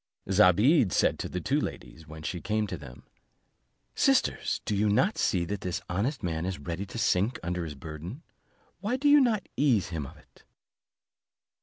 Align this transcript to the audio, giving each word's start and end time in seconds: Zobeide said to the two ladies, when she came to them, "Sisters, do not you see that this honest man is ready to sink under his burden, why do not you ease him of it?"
Zobeide 0.31 0.91
said 0.91 1.19
to 1.19 1.29
the 1.29 1.39
two 1.39 1.61
ladies, 1.61 2.07
when 2.07 2.23
she 2.23 2.41
came 2.41 2.65
to 2.65 2.75
them, 2.75 3.03
"Sisters, 3.93 4.59
do 4.65 4.89
not 4.89 5.13
you 5.13 5.19
see 5.19 5.45
that 5.45 5.61
this 5.61 5.79
honest 5.91 6.23
man 6.23 6.43
is 6.43 6.57
ready 6.57 6.87
to 6.87 6.97
sink 6.97 7.39
under 7.43 7.63
his 7.63 7.75
burden, 7.75 8.23
why 8.79 8.97
do 8.97 9.19
not 9.21 9.43
you 9.45 9.51
ease 9.63 9.89
him 9.89 10.07
of 10.07 10.17
it?" 10.17 10.43